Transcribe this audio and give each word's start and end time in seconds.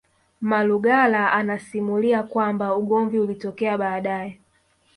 Malugala 0.41 1.31
anasimulia 1.33 2.23
kwamba 2.23 2.75
ugomvi 2.75 3.19
ulitokea 3.19 3.77
baadae 3.77 4.39